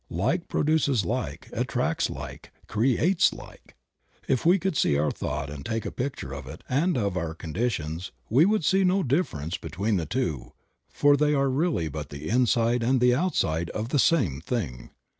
Like 0.09 0.47
produces 0.47 1.05
like, 1.05 1.47
attracts 1.53 2.09
like, 2.09 2.51
creates 2.65 3.33
like. 3.33 3.75
If 4.27 4.47
we 4.47 4.57
could 4.57 4.75
see 4.75 4.97
our 4.97 5.11
thought 5.11 5.51
and 5.51 5.63
take 5.63 5.85
a 5.85 5.91
picture 5.91 6.33
of 6.33 6.47
it 6.47 6.63
and 6.67 6.97
of 6.97 7.15
our 7.15 7.35
condi 7.35 7.69
tions 7.69 8.11
we 8.27 8.43
would 8.43 8.65
see 8.65 8.83
no 8.83 9.03
difference 9.03 9.57
between 9.57 9.97
the 9.97 10.07
two, 10.07 10.53
for 10.89 11.15
they 11.15 11.35
are 11.35 11.51
really 11.51 11.87
but 11.87 12.09
the 12.09 12.27
inside 12.29 12.81
and 12.81 12.99
the 12.99 13.13
outside 13.13 13.69
of 13.77 13.89
the 13.89 13.99
same 13.99 14.41
thing. 14.41 14.89